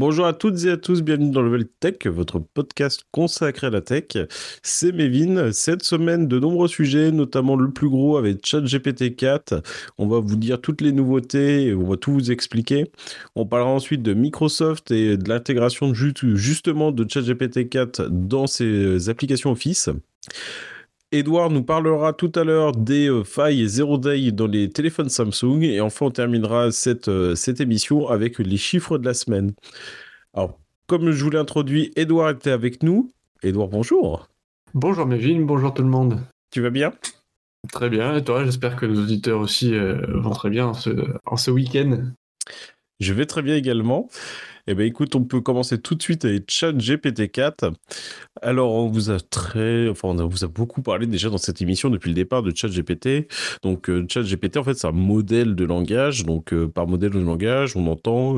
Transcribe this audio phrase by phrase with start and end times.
[0.00, 3.80] Bonjour à toutes et à tous, bienvenue dans Level Tech, votre podcast consacré à la
[3.80, 4.04] tech.
[4.62, 5.50] C'est Mévin.
[5.50, 9.60] Cette semaine, de nombreux sujets, notamment le plus gros avec ChatGPT 4.
[9.98, 12.92] On va vous dire toutes les nouveautés on va tout vous expliquer.
[13.34, 19.50] On parlera ensuite de Microsoft et de l'intégration justement de ChatGPT 4 dans ses applications
[19.50, 19.90] Office.
[21.10, 25.62] Edouard nous parlera tout à l'heure des euh, failles zero day dans les téléphones Samsung.
[25.62, 29.54] Et enfin, on terminera cette, euh, cette émission avec les chiffres de la semaine.
[30.34, 33.10] Alors, comme je vous l'ai introduit, Edouard était avec nous.
[33.42, 34.28] Edouard, bonjour.
[34.74, 36.20] Bonjour Mévin, bonjour tout le monde.
[36.50, 36.92] Tu vas bien?
[37.72, 38.44] Très bien, et toi?
[38.44, 40.90] J'espère que nos auditeurs aussi euh, vont très bien ce,
[41.24, 42.02] en ce week-end.
[43.00, 44.08] Je vais très bien également.
[44.70, 47.72] Eh bien, écoute, on peut commencer tout de suite avec ChatGPT 4.
[48.42, 51.88] Alors, on vous a très, enfin, on vous a beaucoup parlé déjà dans cette émission
[51.88, 53.28] depuis le départ de ChatGPT.
[53.62, 56.26] Donc, euh, ChatGPT, en fait, c'est un modèle de langage.
[56.26, 58.36] Donc, euh, par modèle de langage, on entend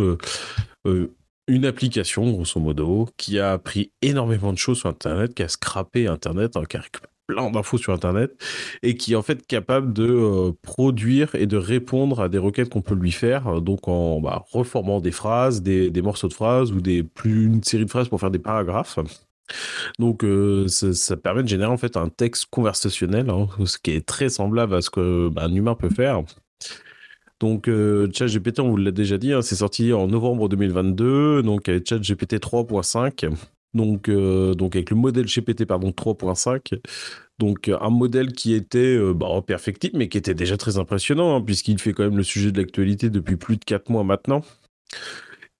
[0.86, 1.12] euh,
[1.48, 6.06] une application, grosso modo, qui a appris énormément de choses sur Internet, qui a scrappé
[6.06, 6.83] Internet, hein, qui a
[7.31, 8.33] plein d'infos sur Internet
[8.83, 12.70] et qui est en fait capable de euh, produire et de répondre à des requêtes
[12.70, 16.73] qu'on peut lui faire, euh, donc en bah, reformant des phrases, des, morceaux de phrases
[16.73, 18.98] ou des plus une série de phrases pour faire des paragraphes.
[19.98, 24.06] Donc euh, ça, permet de générer en fait un texte conversationnel, hein, ce qui est
[24.06, 26.23] très semblable à ce qu'un bah, humain peut faire.
[27.39, 27.70] Donc
[28.12, 32.34] ChatGPT, on vous l'a déjà dit, hein, c'est sorti en novembre 2022, donc avec ChatGPT
[32.34, 33.31] 3.5.
[33.75, 36.81] Donc, euh, donc avec le modèle GPT pardon 3.5,
[37.39, 41.41] donc un modèle qui était euh, bah, perfectible, mais qui était déjà très impressionnant, hein,
[41.41, 44.43] puisqu'il fait quand même le sujet de l'actualité depuis plus de 4 mois maintenant.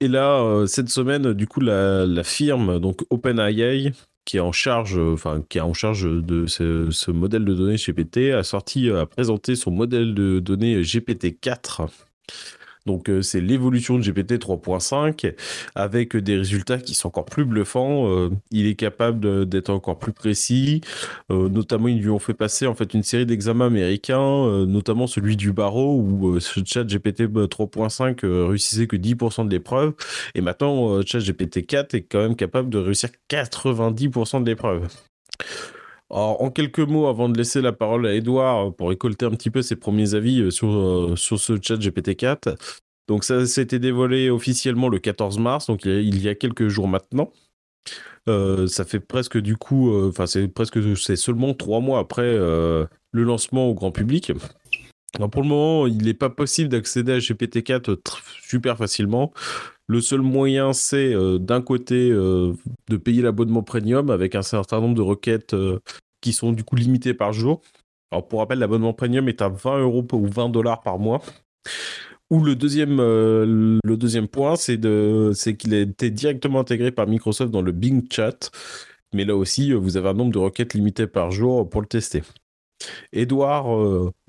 [0.00, 3.92] Et là, euh, cette semaine, du coup, la, firme, donc OpenAI,
[4.25, 8.33] qui est en charge, enfin, qui en charge de ce, ce, modèle de données GPT,
[8.33, 11.88] a sorti, a présenté son modèle de données GPT-4
[12.86, 15.34] donc euh, c'est l'évolution de GPT 3.5
[15.74, 18.08] avec des résultats qui sont encore plus bluffants.
[18.08, 20.80] Euh, il est capable d'être encore plus précis.
[21.30, 25.36] Euh, notamment, ils lui ont fait passer en fait une série d'examens américains, notamment celui
[25.36, 29.94] du barreau où ce chat GPT 3.5 réussissait que 10% de l'épreuve.
[30.34, 34.88] Et maintenant, chat GPT 4 est quand même capable de réussir 90% de l'épreuve.
[36.10, 39.50] Alors, en quelques mots, avant de laisser la parole à Edouard pour récolter un petit
[39.50, 42.56] peu ses premiers avis euh, sur, euh, sur ce chat GPT-4.
[43.06, 47.32] Donc, ça, été dévoilé officiellement le 14 mars, donc il y a, quelques jours maintenant.
[48.28, 52.88] Euh, ça fait presque du coup, enfin, c'est presque, c'est seulement trois mois après le
[53.12, 54.32] lancement au grand public.
[55.19, 57.98] Pour le moment, il n'est pas possible d'accéder à GPT-4
[58.43, 59.32] super facilement.
[59.91, 62.53] Le seul moyen, c'est euh, d'un côté euh,
[62.88, 65.81] de payer l'abonnement premium avec un certain nombre de requêtes euh,
[66.20, 67.60] qui sont du coup limitées par jour.
[68.12, 71.20] Alors pour rappel, l'abonnement premium est à 20 euros ou 20 dollars par mois.
[72.31, 74.76] Ou le deuxième, le deuxième point, c'est
[75.56, 78.53] qu'il a été directement intégré par Microsoft dans le Bing Chat.
[79.12, 82.22] Mais là aussi, vous avez un nombre de requêtes limitées par jour pour le tester.
[83.12, 83.66] Edouard,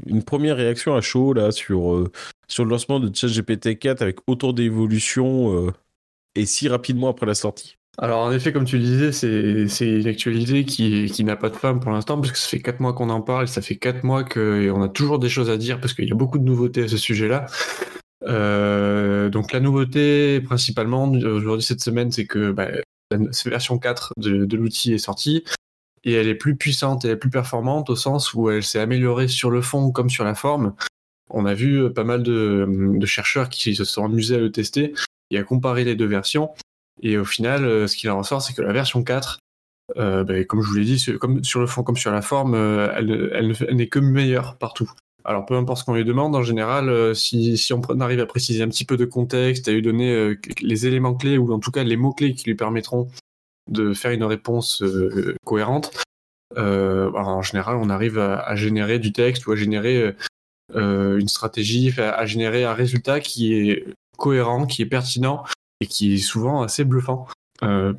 [0.05, 2.09] une première réaction à chaud là sur
[2.51, 5.71] sur le lancement de ChatGPT 4 avec autant d'évolution euh,
[6.35, 7.77] et si rapidement après la sortie?
[7.97, 11.55] Alors en effet, comme tu le disais, c'est une actualité qui, qui n'a pas de
[11.55, 14.03] fin pour l'instant, parce que ça fait 4 mois qu'on en parle, ça fait 4
[14.03, 16.83] mois qu'on a toujours des choses à dire, parce qu'il y a beaucoup de nouveautés
[16.83, 17.47] à ce sujet-là.
[18.27, 22.69] Euh, donc la nouveauté principalement aujourd'hui cette semaine, c'est que bah,
[23.11, 25.43] la version 4 de, de l'outil est sortie,
[26.03, 28.79] et elle est plus puissante et elle est plus performante au sens où elle s'est
[28.79, 30.73] améliorée sur le fond comme sur la forme
[31.33, 34.93] on a vu euh, pas mal de, chercheurs qui se sont amusés à le tester
[35.31, 36.51] et à comparer les deux versions.
[37.01, 39.39] Et au final, euh, ce qu'il en ressort, c'est que la version 4,
[39.97, 42.55] euh, ben, comme je vous l'ai dit, comme sur le fond comme sur la forme,
[42.55, 44.91] elle, n'est que meilleure partout.
[45.23, 48.69] Alors peu importe ce qu'on lui demande, en général, si, on arrive à préciser un
[48.69, 51.97] petit peu de contexte, à lui donner les éléments clés ou en tout cas les
[51.97, 53.07] mots-clés qui lui permettront
[53.69, 54.83] de faire une réponse
[55.45, 55.91] cohérente,
[56.55, 60.15] en général, on arrive à, générer du texte ou à générer
[60.75, 63.85] euh, une stratégie à, générer un résultat qui est
[64.17, 65.43] cohérent, qui est pertinent
[65.81, 67.27] et qui est souvent assez bluffant.
[67.63, 67.93] Euh,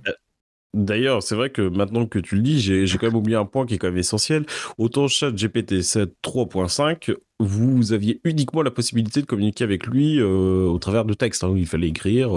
[0.75, 3.67] D'ailleurs, c'est vrai que maintenant que tu le dis, j'ai quand même oublié un point
[3.67, 4.47] qui est quand même essentiel.
[4.79, 10.65] Autant chat GPT 7 3.5, vous aviez uniquement la possibilité de communiquer avec lui euh,
[10.65, 11.45] au travers de textes.
[11.45, 11.53] Hein.
[11.59, 12.35] Il fallait écrire,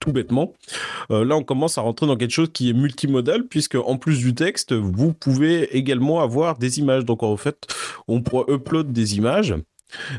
[0.00, 0.54] tout bêtement.
[1.10, 4.18] Euh, là, on commence à rentrer dans quelque chose qui est multimodal, puisque en plus
[4.18, 7.04] du texte, vous pouvez également avoir des images.
[7.04, 7.66] Donc, en fait,
[8.08, 9.54] on pourra upload des images.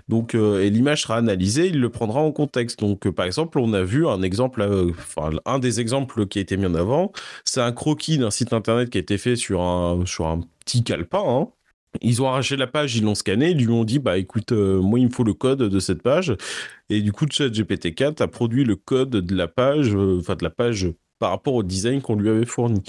[0.08, 2.80] Donc, euh, et l'image sera analysée, il le prendra en contexte.
[2.80, 4.62] Donc, euh, par exemple, on a vu un exemple,
[4.92, 7.12] enfin, un des exemples qui a été mis en avant,
[7.46, 10.04] c'est un croquis d'un site internet qui a été fait sur un,
[10.66, 11.24] petit calepin.
[11.26, 11.48] Hein.
[12.02, 15.00] Ils ont arraché la page, ils l'ont scanné, ils lui ont dit bah écoute, moi
[15.00, 16.36] il me faut le code de cette page.
[16.90, 20.50] Et du coup, ChatGPT 4 a produit le code de la page, enfin de la
[20.50, 20.90] page
[21.20, 22.82] par rapport au design qu'on lui avait fourni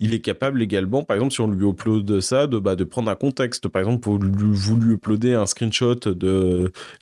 [0.00, 3.10] il est capable également, par exemple, si on lui upload ça, de, bah, de prendre
[3.10, 3.68] un contexte.
[3.68, 6.00] Par exemple, pour vous lui uploader un screenshot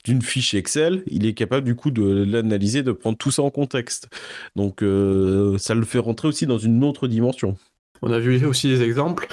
[0.03, 3.49] d'une fiche Excel, il est capable du coup de l'analyser, de prendre tout ça en
[3.49, 4.09] contexte.
[4.55, 7.57] Donc, euh, ça le fait rentrer aussi dans une autre dimension.
[8.03, 9.27] On a vu aussi des exemples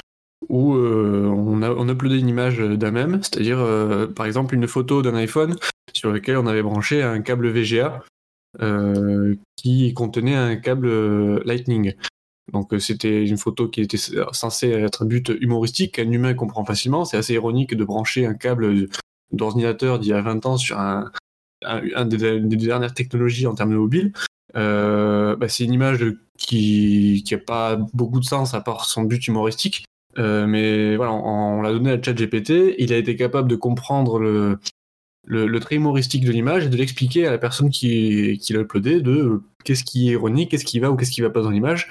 [0.51, 4.67] où euh, on, a, on uploadé une image d'un même, c'est-à-dire euh, par exemple une
[4.67, 5.57] photo d'un iPhone
[5.95, 8.05] sur lequel on avait branché un câble VGA
[9.57, 11.95] qui contenait un câble Lightning.
[12.53, 13.99] Donc euh, c'était une photo qui était
[14.33, 17.05] censée être un but humoristique qu'un humain comprend facilement.
[17.05, 18.89] C'est assez ironique de brancher un câble
[19.33, 21.11] d'ordinateur d'il y a 20 ans sur un,
[22.07, 24.13] des, dernières technologies en termes de mobile.
[24.57, 26.05] Euh, bah, c'est une image
[26.39, 29.85] qui n'a pas beaucoup de sens à part son but humoristique.
[30.19, 32.75] Euh, mais voilà, on, l'a donné à ChatGPT.
[32.79, 34.59] Il a été capable de comprendre le,
[35.25, 39.01] le, trait humoristique de l'image et de l'expliquer à la personne qui, qui l'a uploadé
[39.01, 41.89] de qu'est-ce qui est ironique, qu'est-ce qui va ou qu'est-ce qui va pas dans l'image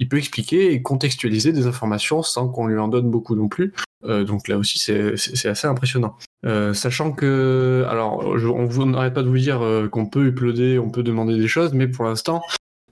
[0.00, 3.74] il peut expliquer et contextualiser des informations sans qu'on lui en donne beaucoup non plus.
[4.04, 6.16] Euh, donc là aussi, c'est assez impressionnant.
[6.46, 10.78] Euh, sachant que, alors, on vous n'arrête pas de vous dire euh, qu'on peut uploader,
[10.78, 12.42] on peut demander des choses, mais pour l'instant,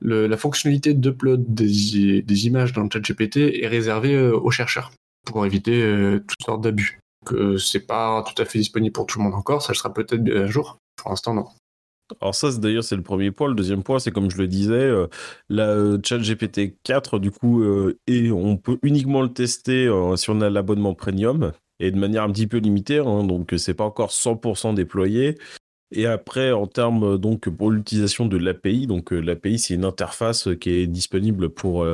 [0.01, 4.93] la fonctionnalité d'upload des, images dans le chat GPT est réservée aux chercheurs
[5.27, 5.81] pour éviter
[6.27, 7.01] toutes sortes d'abus.
[7.27, 9.93] Donc, c'est pas tout à fait disponible pour tout le monde encore, ça le sera
[9.93, 10.79] peut-être un jour.
[10.97, 11.47] Pour l'instant, non.
[12.21, 13.49] Alors ça, d'ailleurs, c'est le premier point.
[13.49, 15.07] Le deuxième point, c'est comme je le disais, euh,
[15.49, 17.99] la euh, ChatGPT 4, du coup, euh,
[18.33, 22.47] on peut uniquement le tester si on a l'abonnement premium et de manière un petit
[22.47, 22.99] peu limitée.
[22.99, 25.37] Hein, donc, c'est pas encore 100% déployé.
[25.91, 30.71] Et après, en termes donc pour l'utilisation de l'API, donc l'API, c'est une interface qui
[30.71, 31.87] est disponible pour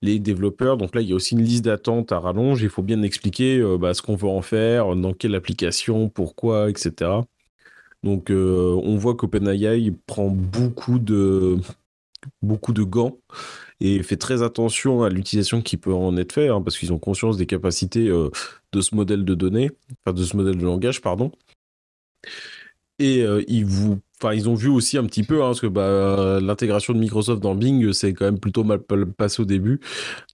[0.00, 0.78] les développeurs.
[0.78, 2.62] Donc là, il y a aussi une liste d'attente à rallonge.
[2.62, 7.20] Il faut bien expliquer bah, ce qu'on veut en faire, dans quelle application, pourquoi, etc.
[8.04, 11.56] Donc euh, on voit qu'OpenAI prend beaucoup de,
[12.42, 13.16] beaucoup de gants
[13.80, 16.98] et fait très attention à l'utilisation qui peut en être faite, hein, parce qu'ils ont
[16.98, 18.28] conscience des capacités euh,
[18.72, 19.70] de ce modèle de données,
[20.06, 21.32] de ce modèle de langage, pardon.
[22.98, 25.66] Et euh, ils vous Enfin, ils ont vu aussi un petit peu, hein, parce que
[25.66, 28.78] bah, l'intégration de Microsoft dans Bing, c'est quand même plutôt mal
[29.18, 29.80] passé au début.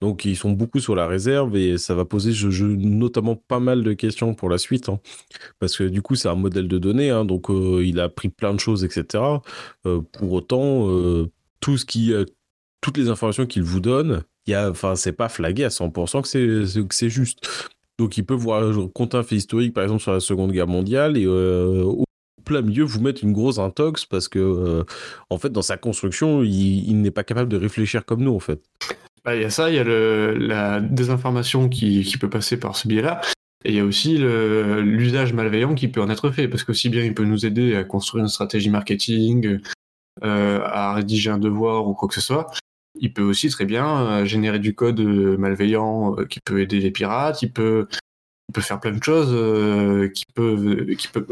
[0.01, 2.31] Donc, ils sont beaucoup sur la réserve et ça va poser
[2.77, 4.89] notamment pas mal de questions pour la suite.
[4.89, 4.99] Hein.
[5.59, 8.29] parce que du coup, c'est un modèle de données, hein, donc euh, il a appris
[8.29, 9.23] plein de choses, etc.
[9.85, 12.13] Euh, pour autant, euh, tout ce qui,
[12.81, 16.21] toutes les informations qu'il vous donne, il y c'est pas flagué à 100%
[16.87, 17.39] que c'est juste.
[17.99, 18.63] Donc, il peut voir,
[18.93, 21.25] compter un fait historique, par exemple, sur la Seconde Guerre mondiale, et
[22.51, 24.83] plein milieu vous mettre une grosse intox parce que euh,
[25.29, 28.61] en fait dans sa construction il, n'est pas capable de réfléchir comme nous en fait.
[29.23, 32.87] Bah, il y a ça, il y a la désinformation qui, peut passer par ce
[32.87, 33.21] biais-là.
[33.63, 37.03] Et il y a aussi l'usage malveillant qui peut en être fait, parce qu'aussi bien
[37.03, 39.59] il peut nous aider à construire une stratégie marketing,
[40.23, 42.47] euh, à rédiger un devoir ou quoi que ce soit.
[42.99, 47.43] Il peut aussi très bien euh, générer du code malveillant qui peut aider les pirates.
[47.43, 47.87] Il peut
[48.51, 50.11] on peut faire plein de choses euh,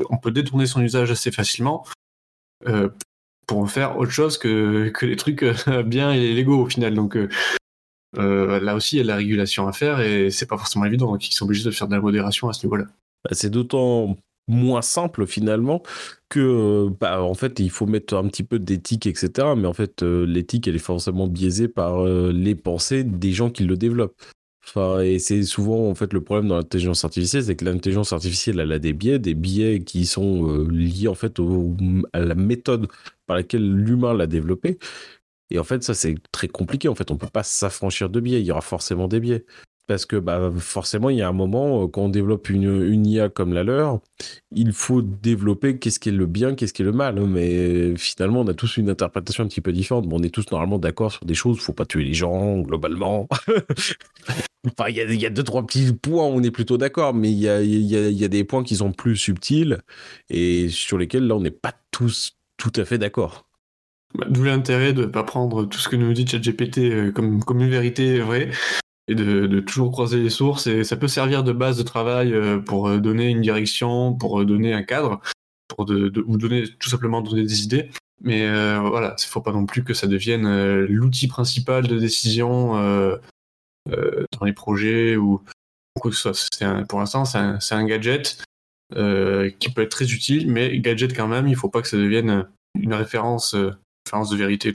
[0.10, 1.86] on peut détourner son usage assez facilement
[2.66, 2.88] euh,
[3.45, 6.94] pour en faire autre chose que, que les trucs euh, bien et légaux au final.
[6.94, 7.18] Donc
[8.13, 11.12] là aussi, il y a de la régulation à faire et c'est pas forcément évident.
[11.12, 12.86] Donc ils sont obligés de faire de la modération à ce niveau-là.
[13.25, 14.16] Bah, c'est d'autant
[14.48, 15.83] moins simple finalement
[16.30, 20.02] que bah, en fait il faut mettre un petit peu d'éthique etc mais en fait
[20.02, 24.19] l'éthique elle est forcément biaisée par les pensées des gens qui le développent
[25.04, 28.71] et c'est souvent en fait le problème dans l'intelligence artificielle, c'est que l'intelligence artificielle elle
[28.71, 31.40] a des biais, des biais qui sont euh, liés en fait
[32.14, 32.88] à la méthode
[33.26, 34.78] par laquelle l'humain l'a développé.
[35.52, 36.88] Et en fait, ça c'est très compliqué.
[36.90, 38.42] En fait, on peut pas s'affranchir de biais.
[38.42, 39.45] Il y aura forcément des biais.
[39.90, 43.28] Parce que bah, forcément, il y a un moment, euh, quand on développe une, IA
[43.28, 44.02] comme la leur,
[44.52, 47.19] il faut développer qu'est-ce qui est le bien, qu'est-ce qui est le mal.
[47.26, 50.06] Mais finalement, on a tous une interprétation un petit peu différente.
[50.12, 51.58] on est tous normalement d'accord sur des choses.
[51.60, 53.28] Faut pas tuer les gens, globalement.
[54.68, 57.40] Enfin, il y, a, deux, trois petits points où on est plutôt d'accord, mais il
[57.40, 59.80] y a, des points qui sont plus subtils
[60.30, 63.48] et sur lesquels, là, on n'est pas tous tout à fait d'accord.
[64.16, 67.42] Bah, d'où l'intérêt de ne pas prendre tout ce que nous dit ChatGPT euh, comme,
[67.42, 68.50] comme une vérité vraie
[69.09, 70.68] et de, toujours croiser les sources.
[70.68, 74.45] Et ça peut servir de base de travail euh, pour euh, donner une direction, pour
[74.45, 75.19] donner un cadre,
[75.68, 77.89] pour ou donner tout simplement donner des idées.
[78.21, 78.49] Mais
[78.81, 82.75] voilà, il ne faut pas non plus que ça devienne l'outil principal de décision
[83.92, 85.42] euh, dans les projets ou
[85.99, 86.83] quoi que ce soit.
[86.87, 87.37] pour l'instant, c'est
[87.75, 88.44] un, gadget
[88.95, 91.87] euh, qui peut être très utile, mais gadget quand même, il ne faut pas que
[91.87, 93.71] ça devienne une référence, euh,
[94.06, 94.73] référence de vérité.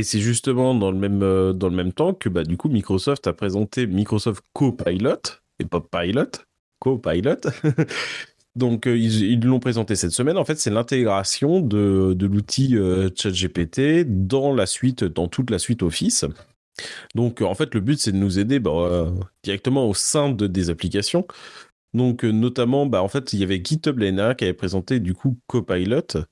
[0.00, 1.18] Et c'est justement dans le même,
[1.52, 5.20] dans le même temps que bah, du coup Microsoft a présenté Microsoft Copilot,
[5.58, 6.30] et pas Pilot,
[6.78, 7.40] Copilot.
[8.56, 10.38] Donc, ils l'ont présenté cette semaine.
[10.38, 12.78] En fait, c'est l'intégration de, de l'outil
[13.14, 16.24] ChatGPT dans la suite, dans toute la suite Office.
[17.14, 19.12] Donc, en fait, le but, c'est de nous aider bah,
[19.44, 21.26] directement au sein de, des applications.
[21.92, 25.38] Donc, notamment, bah, en fait, il y avait GitHub l'année qui avait présenté du coup
[25.46, 26.24] Copilot.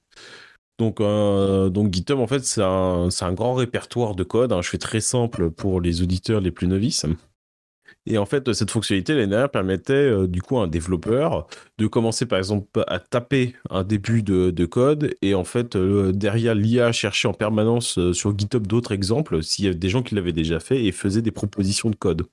[0.79, 4.53] Donc, donc GitHub, en fait, c'est un, grand répertoire de code.
[4.53, 4.63] Hein.
[4.63, 7.05] Je fais très simple pour les auditeurs les plus novices.
[8.11, 12.25] Et en fait, cette fonctionnalité, l'année permettait euh, du coup à un développeur de commencer
[12.25, 17.29] par exemple à taper un début de, code et en fait euh, derrière l'IA chercher
[17.29, 20.59] en permanence euh, sur GitHub d'autres exemples s'il y avait des gens qui l'avaient déjà
[20.59, 22.27] fait et faisaient des propositions de code.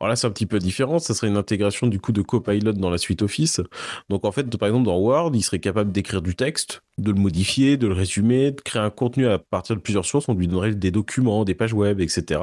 [0.00, 0.98] Alors là, c'est un petit peu différent.
[0.98, 3.60] Ça serait une intégration du coup de Copilot dans la suite Office.
[4.08, 7.20] Donc en fait, par exemple, dans Word, il serait capable d'écrire du texte, de le
[7.20, 10.28] modifier, de le résumer, de créer un contenu à partir de plusieurs sources.
[10.28, 12.40] On lui donnerait des documents, des pages web, etc.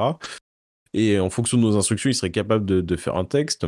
[0.92, 3.66] Et en fonction de nos instructions, il serait capable de, faire un texte.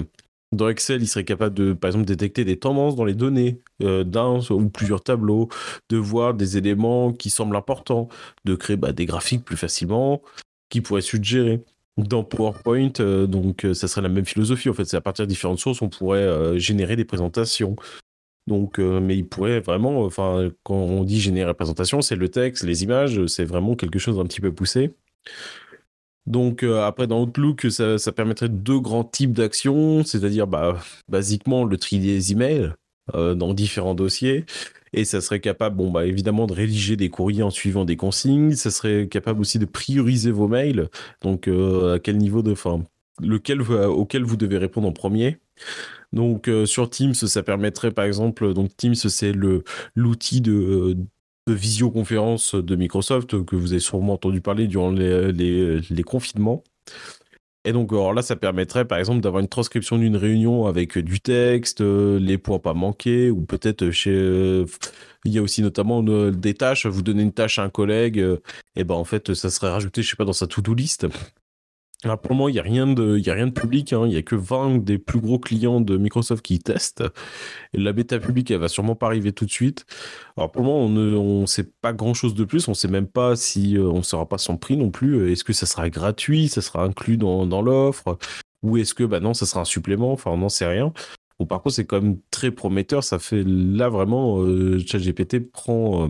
[0.52, 4.04] Dans Excel, il serait capable de, par exemple, détecter des tendances dans les données euh,
[4.04, 5.48] d'un ou plusieurs tableaux,
[5.88, 8.08] de voir des éléments qui semblent importants,
[8.44, 10.20] de créer bah, des graphiques plus facilement,
[10.68, 11.62] qui pourraient suggérer.
[11.98, 14.70] Dans PowerPoint, euh, donc euh, ça serait la même philosophie.
[14.70, 17.76] En fait, c'est à partir de différentes sources, on pourrait générer des présentations.
[18.48, 22.64] Donc, mais il pourrait vraiment, enfin, quand on dit générer la présentation, c'est le texte,
[22.64, 24.94] les images, c'est vraiment quelque chose d'un petit peu poussé.
[26.26, 31.76] Donc euh, après dans Outlook, ça, permettrait deux grands types d'actions, c'est-à-dire bah, basiquement le
[31.76, 32.72] tri des emails
[33.14, 34.44] euh, dans différents dossiers,
[34.92, 38.54] et ça serait capable, bon bah évidemment de rédiger des courriers en suivant des consignes,
[38.54, 40.88] ça serait capable aussi de prioriser vos mails,
[41.22, 42.84] donc euh, à quel niveau de, enfin
[43.20, 45.38] lequel auquel vous devez répondre en premier.
[46.12, 49.32] Donc sur Teams, ça permettrait par exemple, donc Teams c'est
[49.94, 50.96] l'outil de
[51.48, 56.62] visioconférence de Microsoft que vous avez sûrement entendu parler durant les, confinements.
[57.64, 61.20] Et donc, alors là, ça permettrait par exemple d'avoir une transcription d'une réunion avec du
[61.20, 64.64] texte, les points pas manqués, ou peut-être chez.
[65.24, 66.86] Il y a aussi notamment des tâches.
[66.86, 68.24] Vous donnez une tâche à un collègue,
[68.74, 71.06] et ben en fait, ça serait rajouté, je sais pas, dans sa to-do list.
[72.04, 73.92] Alors pour le moment, il n'y a, rien de, a rien de public.
[73.92, 74.02] Hein.
[74.06, 77.04] Il n'y a que 20 des plus gros clients de Microsoft qui testent.
[77.72, 79.86] La bêta publique, elle va sûrement pas arriver tout de suite.
[80.36, 82.66] Alors pour le moment, on ne sait pas grand-chose de plus.
[82.66, 85.30] On ne sait même pas si euh, on ne saura pas son prix non plus.
[85.30, 86.48] Est-ce que ça sera gratuit?
[86.48, 88.18] Ça sera inclus dans, dans l'offre?
[88.62, 90.12] Ou est-ce que bah non, ça sera un supplément?
[90.12, 90.92] Enfin, on n'en sait rien.
[91.38, 93.04] Bon, par contre, c'est quand même très prometteur.
[93.04, 96.06] Ça fait là vraiment, euh, ChatGPT prend...
[96.06, 96.08] Euh,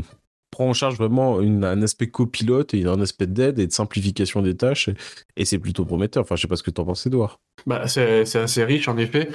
[0.53, 4.57] prend en charge vraiment un aspect copilote et un aspect d'aide et de simplification des
[4.57, 4.91] tâches.
[5.37, 6.23] Et, c'est plutôt prometteur.
[6.23, 7.41] Enfin, je sais pas ce que tu en penses, Edouard.
[7.67, 9.31] Bah, c'est assez riche, en effet.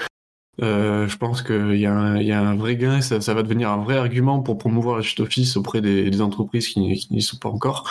[0.61, 3.97] Euh, je pense qu'il y, y, a un vrai gain, ça, va devenir un vrai
[3.97, 7.87] argument pour promouvoir suite Office auprès des, entreprises qui, n'y sont pas encore,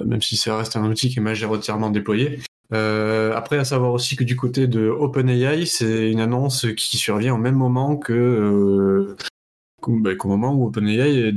[0.00, 2.40] euh, même si ça reste un outil qui est majoritairement déployé.
[2.72, 7.34] Euh, après, à savoir aussi que du côté de OpenAI, c'est une annonce qui survient
[7.34, 9.16] au même moment que euh,
[9.86, 11.32] bah, qu'au moment où OpenAI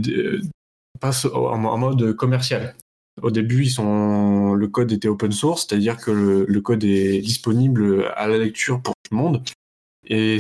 [1.04, 2.76] en, mode commercial.
[3.22, 8.38] Au début, le code était open source, c'est-à-dire que le, code est disponible à la
[8.38, 9.44] lecture pour tout le monde.
[10.08, 10.38] Et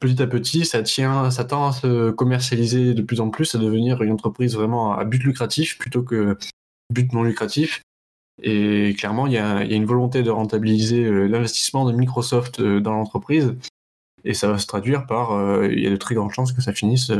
[0.00, 3.58] petit à petit, ça tient, ça tend à se commercialiser de plus en plus, à
[3.58, 6.36] devenir une entreprise vraiment à but lucratif plutôt que
[6.90, 7.82] but non lucratif.
[8.42, 12.92] Et clairement, il y a, une volonté de rentabiliser euh, l'investissement de Microsoft euh, dans
[12.92, 13.54] l'entreprise.
[14.24, 16.62] Et ça va se traduire par, euh, il y a de très grandes chances que
[16.62, 17.12] ça finisse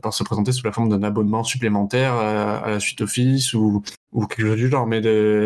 [0.00, 3.82] par se présenter sous la forme d'un abonnement supplémentaire à, la suite Office ou,
[4.28, 4.86] quelque chose du genre.
[4.86, 5.00] Mais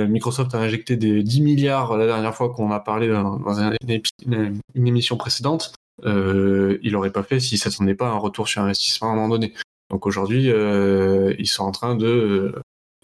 [0.07, 5.17] Microsoft a injecté des 10 milliards la dernière fois qu'on a parlé dans, une, émission
[5.17, 5.75] précédente.
[6.05, 9.17] Euh, il n'aurait pas fait s'il ne s'attendait pas un retour sur investissement à un
[9.17, 9.55] moment donné.
[9.91, 12.55] Donc aujourd'hui, euh, ils sont en train de,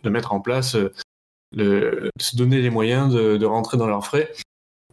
[0.02, 0.76] de mettre en place,
[1.54, 4.32] de se donner les moyens de, de, rentrer dans leurs frais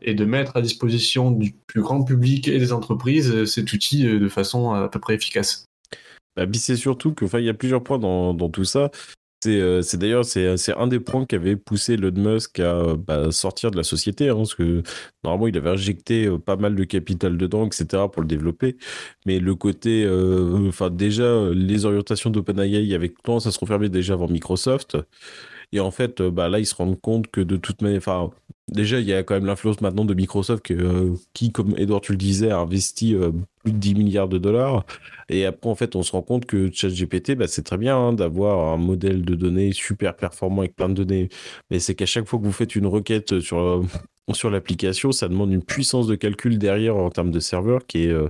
[0.01, 4.29] et de mettre à disposition du plus grand public et des entreprises cet outil de
[4.29, 5.65] façon à peu près efficace.
[6.39, 8.91] Bah, c'est surtout que, il y a plusieurs points dans, tout ça.
[9.48, 13.72] Euh, c'est d'ailleurs c'est un des points qui avait poussé Elon Musk à bah, sortir
[13.72, 14.84] de la société, hein, parce que
[15.24, 18.03] normalement il avait injecté euh, pas mal de capital dedans, etc.
[18.12, 18.77] pour le développer.
[19.25, 24.13] Mais le côté, euh, enfin déjà les orientations d'OpenAI avec tendance à se refermer déjà
[24.13, 24.98] avant Microsoft.
[25.71, 28.01] Et en fait, bah, là, ils se rendent compte que de toute manière,
[28.69, 30.73] déjà, il y a quand même l'influence maintenant de Microsoft
[31.33, 33.15] qui, comme Edouard, tu le disais, a investi
[33.63, 34.85] plus de 10 milliards de dollars.
[35.29, 38.13] Et après, en fait, on se rend compte que ChatGPT, bah, c'est très bien hein,
[38.13, 41.29] d'avoir un modèle de données super performant avec plein de données.
[41.69, 43.83] Mais c'est qu'à chaque fois que vous faites une requête sur, euh,
[44.33, 48.11] sur l'application, ça demande une puissance de calcul derrière en termes de serveur qui est,
[48.11, 48.29] euh,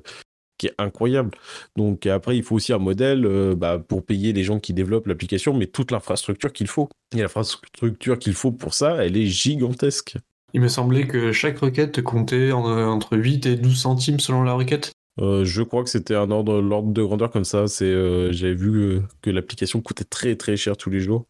[0.59, 1.31] qui est incroyable.
[1.75, 5.07] Donc après, il faut aussi un modèle euh, bah, pour payer les gens qui développent
[5.07, 6.87] l'application, mais toute l'infrastructure qu'il faut.
[7.15, 10.17] Et l'infrastructure qu'il faut pour ça, elle est gigantesque.
[10.53, 14.91] Il me semblait que chaque requête comptait entre 8 et 12 centimes selon la requête.
[15.19, 17.67] Euh, je crois que c'était un ordre, l'ordre de grandeur comme ça.
[17.67, 21.25] C'est, euh, j'avais vu euh, que l'application coûtait très très cher tous les jours.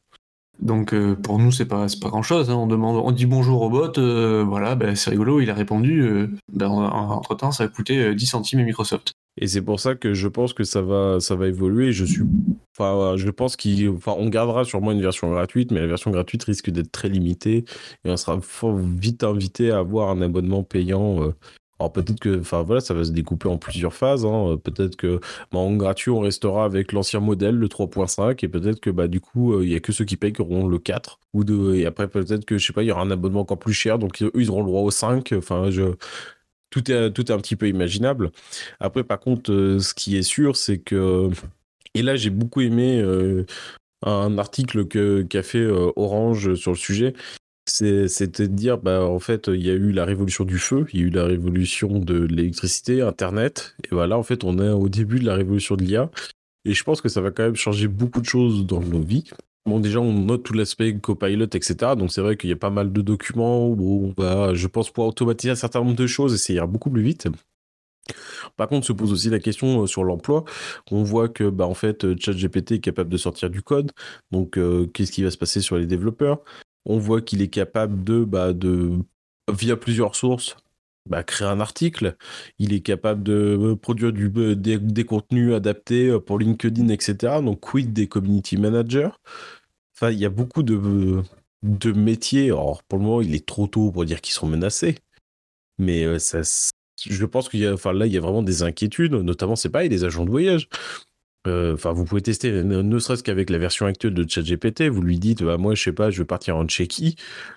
[0.60, 0.94] Donc
[1.24, 2.50] pour nous c'est pas pas grand chose.
[2.50, 2.56] Hein.
[2.56, 3.94] On demande, on dit bonjour au bot,
[4.46, 6.28] voilà, ben, c'est rigolo, il a répondu.
[6.52, 9.14] Ben, entre temps ça a coûté 10 centimes à Microsoft.
[9.38, 11.92] Et c'est pour ça que je pense que ça va ça va évoluer.
[11.94, 12.24] Je suis,
[12.78, 16.70] enfin je pense qu'on enfin, gardera sûrement une version gratuite, mais la version gratuite risque
[16.70, 17.66] d'être très limitée
[18.06, 18.40] et on sera
[18.98, 21.34] vite invité à avoir un abonnement payant
[21.80, 24.26] alors peut-être que, enfin voilà, ça va se découper en plusieurs phases.
[24.26, 24.58] Hein.
[24.64, 25.20] Peut-être que
[25.52, 29.22] bah, en gratuit, on restera avec l'ancien modèle, le 3.5, et peut-être que bah du
[29.22, 31.76] coup, euh, il y a que ceux qui payent qui auront le 4 ou 2.
[31.76, 33.98] Et après, peut-être que je sais pas, il y aura un abonnement encore plus cher,
[33.98, 35.34] donc ils auront le droit au 5.
[35.38, 35.94] Enfin, je
[36.70, 38.32] tout est un petit peu imaginable.
[38.80, 41.30] Après, par contre, euh, ce qui est sûr, c'est que
[41.96, 43.02] et là, j'ai beaucoup aimé.
[43.02, 43.46] Euh,
[44.06, 47.14] un article qu'a fait Orange sur le sujet,
[47.70, 51.00] c'était de dire, bah, en fait, il y a eu la révolution du feu, il
[51.00, 54.88] y a eu la révolution de l'électricité, Internet, et voilà, en fait, on est au
[54.90, 56.10] début de la révolution de l'IA.
[56.66, 59.30] Et je pense que ça va quand même changer beaucoup de choses dans nos vies.
[59.66, 61.96] Bon, déjà, on note tout l'aspect copilot, etc.
[61.96, 65.10] Donc, c'est vrai qu'il y a pas mal de documents où on je pense, pouvoir
[65.10, 67.28] automatiser un certain nombre de choses et ça ira beaucoup plus vite.
[68.58, 70.46] Par contre, se pose aussi la question euh, sur l'emploi.
[70.92, 73.92] On voit que, bah, en fait, ChatGPT est capable de sortir du code.
[74.32, 76.42] Donc, euh, qu'est-ce qui va se passer sur les développeurs?
[76.86, 78.92] On voit qu'il est capable de, bah, de,
[79.52, 80.58] via plusieurs sources,
[81.10, 82.16] bah, créer un article.
[82.60, 87.42] Il est capable de produire du, des, contenus adaptés pour LinkedIn, etc.
[87.44, 89.10] Donc, quid des community managers?
[89.96, 91.24] Enfin, il y a beaucoup de,
[91.94, 92.48] métiers.
[92.48, 94.96] Alors, pour le moment, il est trop tôt pour dire qu'ils sont menacés.
[95.78, 96.42] Mais euh, ça,
[97.06, 99.14] je pense qu'il y a, enfin, là, il y a vraiment des inquiétudes.
[99.14, 100.70] Notamment, c'est pareil, les agents de voyage.
[101.48, 105.20] Euh, enfin, vous pouvez tester, ne, serait-ce qu'avec la version actuelle de ChatGPT, vous lui
[105.20, 107.16] dites, bah, moi, je sais pas, je veux partir en Tchéquie,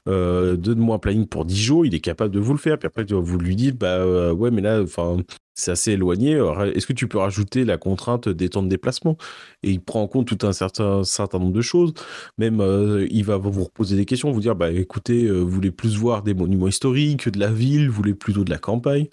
[0.08, 2.78] euh, donne-moi un planning pour 10 jours, il est capable de vous le faire.
[2.78, 5.16] Puis après, vous lui dites, bah, euh, ouais, mais là, enfin,
[5.54, 6.32] c'est assez éloigné.
[6.74, 9.16] Est-ce que tu peux rajouter la contrainte des temps de déplacement?
[9.64, 11.02] Et il prend en compte tout un certain,
[11.34, 11.92] nombre de choses.
[12.38, 12.62] Même,
[13.10, 16.34] il va vous reposer des questions, vous dire, bah, écoutez, vous voulez plus voir des
[16.34, 19.08] monuments historiques, de la ville, vous voulez plutôt de la campagne?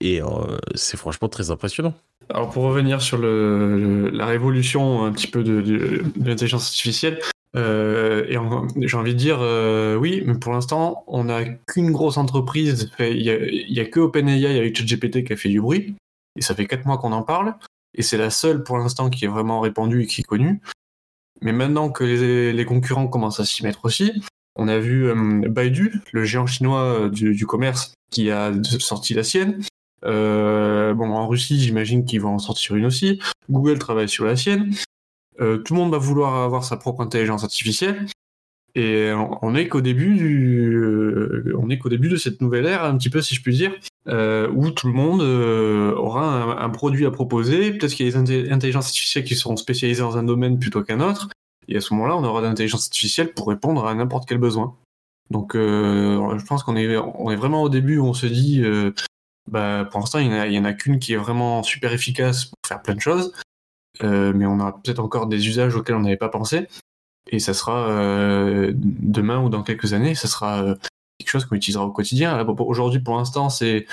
[0.00, 0.20] Et
[0.74, 1.94] c'est franchement très impressionnant.
[2.30, 7.20] Alors pour revenir sur la révolution un petit peu de, l'intelligence artificielle,
[7.56, 8.24] euh,
[8.76, 12.90] j'ai envie de dire euh, oui, mais pour l'instant, on n'a qu'une grosse entreprise.
[12.98, 15.96] Il n'y a, que OpenAI avec ChatGPT qui a fait du bruit,
[16.36, 17.54] et ça fait 4 mois qu'on en parle,
[17.94, 20.60] et c'est la seule pour l'instant qui est vraiment répandue et qui est connue.
[21.40, 24.22] Mais maintenant que les, concurrents commencent à s'y mettre aussi,
[24.56, 29.62] on a vu euh, Baidu, le géant chinois du, commerce, qui a sorti la sienne.
[30.04, 33.20] Euh, bon, en Russie, j'imagine qu'ils vont en sortir une aussi.
[33.50, 34.74] Google travaille sur la sienne.
[35.40, 38.06] Euh, tout le monde va vouloir avoir sa propre intelligence artificielle.
[38.74, 39.10] Et
[39.42, 43.10] on est qu'au début euh, on est qu'au début de cette nouvelle ère, un petit
[43.10, 43.72] peu si je puis dire,
[44.06, 47.72] où tout le monde aura un, produit à proposer.
[47.72, 51.00] Peut-être qu'il y a des intelligences artificielles qui seront spécialisées dans un domaine plutôt qu'un
[51.00, 51.28] autre.
[51.66, 54.76] Et à ce moment-là, on aura l'intelligence artificielle pour répondre à n'importe quel besoin.
[55.30, 58.62] Donc, je pense qu'on est, on est vraiment au début où on se dit,
[59.50, 62.82] bah, pour l'instant, il n'y en a, qu'une qui est vraiment super efficace pour faire
[62.82, 63.32] plein de choses.
[64.02, 66.68] Euh, mais on a peut-être encore des usages auxquels on n'avait pas pensé.
[67.30, 70.74] Et ça sera euh, demain ou dans quelques années, ça sera euh,
[71.18, 72.44] quelque chose qu'on utilisera au quotidien.
[72.46, 73.86] Aujourd'hui, pour l'instant, c'est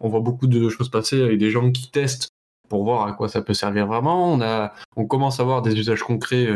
[0.00, 2.30] on voit beaucoup de choses passer avec des gens qui testent
[2.68, 4.32] pour voir à quoi ça peut servir vraiment.
[4.32, 6.48] On a, on commence à voir des usages concrets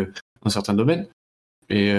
[0.42, 1.06] dans certains domaines.
[1.70, 1.92] Et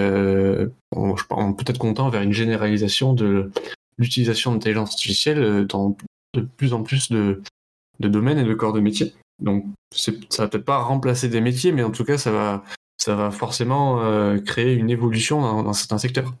[0.92, 1.14] on,
[1.54, 3.50] peut être content vers une généralisation de
[3.96, 5.96] l'utilisation d'intelligence artificielle dans
[6.34, 7.40] de plus en plus de,
[8.00, 9.14] domaines et de corps de métier.
[9.40, 12.64] Donc ça va peut-être pas remplacer des métiers, mais en tout cas ça va,
[12.96, 16.34] ça va forcément euh, créer une évolution dans, certains secteurs.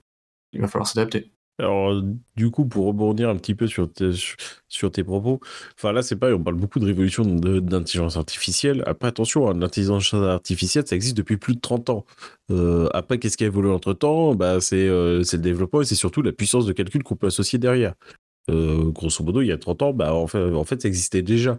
[0.52, 1.30] Il va falloir s'adapter.
[1.60, 2.00] Alors,
[2.36, 5.40] du coup, pour rebondir un petit peu sur tes, propos,
[5.76, 8.84] enfin là, c'est pas, on parle beaucoup de révolution d'intelligence artificielle.
[8.86, 12.04] Après, attention, hein, l'intelligence artificielle, ça existe depuis plus de 30 ans.
[12.52, 15.96] Euh, après, qu'est-ce qui a évolué entre temps bah, euh, C'est le développement et c'est
[15.96, 17.94] surtout la puissance de calcul qu'on peut associer derrière.
[18.50, 21.22] Euh, grosso modo, il y a 30 ans, bah, en, fait, en fait, ça existait
[21.22, 21.58] déjà.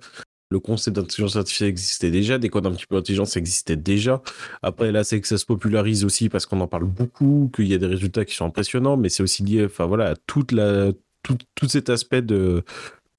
[0.52, 4.21] Le concept d'intelligence artificielle existait déjà, des codes un petit peu d'intelligence existaient déjà.
[4.63, 7.75] Après, là, c'est que ça se popularise aussi parce qu'on en parle beaucoup, qu'il y
[7.75, 11.38] a des résultats qui sont impressionnants, mais c'est aussi lié, voilà, à toute la, tout,
[11.54, 12.63] tout cet aspect de,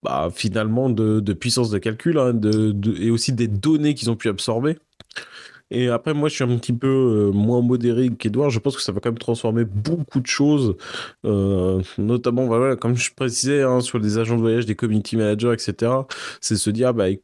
[0.02, 4.28] bah, finalement, de, puissance de calcul hein, de, et aussi des données qu'ils ont pu
[4.28, 4.78] absorber.
[5.70, 8.50] Et après, moi, je suis un petit peu euh, moins modéré qu'Edouard.
[8.50, 10.76] Je pense que ça va quand même transformer beaucoup de choses,
[11.24, 15.52] euh, notamment, voilà, comme je précisais, hein, sur les agents de voyage, des community managers,
[15.52, 15.92] etc.
[16.40, 17.20] C'est se dire bah, il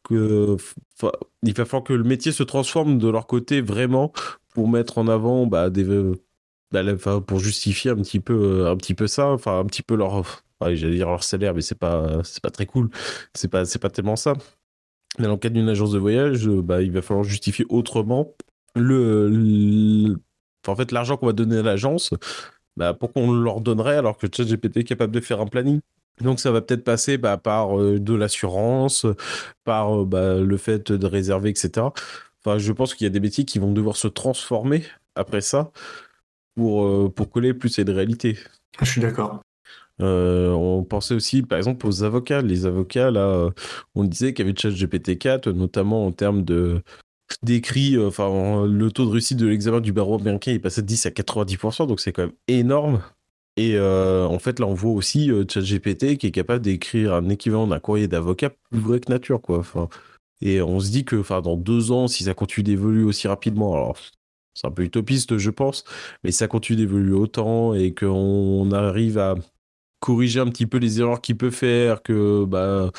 [1.55, 4.13] va falloir que le métier se transforme de leur côté vraiment
[4.55, 5.85] pour mettre en avant bah, des,
[6.73, 6.83] bah,
[7.27, 10.25] pour justifier un petit peu, un petit peu ça, enfin un petit peu leur
[10.61, 12.91] j'allais dire leur salaire, mais c'est pas, c'est pas très cool.
[13.35, 14.35] C'est pas, c'est pas tellement ça.
[15.19, 18.35] Mais dans le cadre d'une agence de voyage, bah, il va falloir justifier autrement
[18.75, 20.17] le,
[20.67, 22.13] en fait, l'argent qu'on va donner à l'agence,
[22.77, 25.81] bah, pour qu'on leur donnerait alors que ChatGPT est capable de faire un planning.
[26.21, 29.07] Donc ça va peut-être passer bah, par euh, de l'assurance,
[29.65, 31.87] par euh, bah, le fait de réserver, etc.
[32.45, 35.73] Enfin, je pense qu'il y a des métiers qui vont devoir se transformer après ça
[36.55, 38.39] pour, euh, pour coller plus de réalité.
[38.81, 39.41] Je suis d'accord.
[40.01, 42.43] On pensait aussi, par exemple, aux avocats.
[42.43, 43.51] Les avocats, là,
[43.95, 46.83] on disait qu'il y avait ChatGPT 4, notamment en termes de,
[47.43, 51.07] d'écrit, enfin, le taux de réussite de l'examen du barreau américain est passé de 10
[51.07, 53.03] à 90%, donc c'est quand même énorme.
[53.57, 57.29] Et euh, en fait, là, on voit aussi euh, ChatGPT qui est capable d'écrire un
[57.31, 59.59] équivalent d'un courrier d'avocat plus vrai que nature, quoi.
[59.59, 59.89] Enfin,
[60.43, 63.75] et on se dit que, enfin, dans deux ans, si ça continue d'évoluer aussi rapidement,
[63.75, 63.97] alors
[64.55, 65.85] c'est un peu utopiste, je pense,
[66.25, 69.37] mais ça continue d'évoluer autant et qu'on arrive à
[70.01, 72.91] corriger un petit peu les erreurs qu'il peut faire, que bah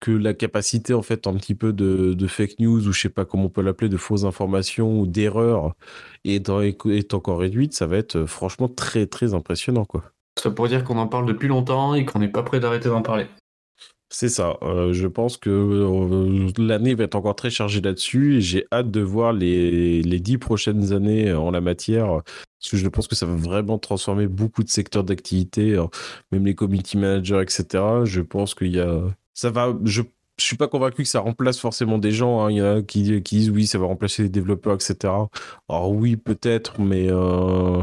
[0.00, 3.24] que la capacité en fait un petit peu de, fake news ou je sais pas
[3.24, 5.74] comment on peut l'appeler de fausses informations ou d'erreurs
[6.24, 10.04] est, est, encore réduite, ça va être euh, franchement très très impressionnant quoi.
[10.40, 13.02] Ça pourrait dire qu'on en parle depuis longtemps et qu'on n'est pas prêt d'arrêter d'en
[13.02, 13.26] parler.
[14.12, 14.56] C'est ça.
[14.62, 18.90] Euh, je pense que euh, l'année va être encore très chargée là-dessus et j'ai hâte
[18.90, 22.22] de voir les, les dix prochaines années en la matière
[22.60, 25.82] parce que je pense que ça va vraiment transformer beaucoup de secteurs d'activité,
[26.30, 27.82] même les community managers, etc.
[28.04, 29.00] Je pense qu'il y a
[29.34, 29.74] ça va.
[29.84, 30.02] Je
[30.40, 32.42] je suis pas convaincu que ça remplace forcément des gens.
[32.42, 32.50] Hein.
[32.50, 35.12] Il y en a qui, qui, disent oui, ça va remplacer les développeurs, etc.
[35.68, 37.82] Alors oui, peut-être, mais euh,